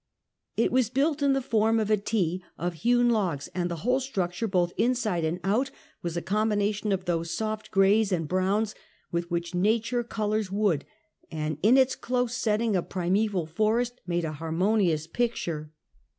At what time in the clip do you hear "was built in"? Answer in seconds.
0.71-1.33